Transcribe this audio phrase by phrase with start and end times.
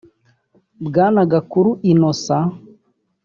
[0.85, 2.45] Bwana Gakuru Innocent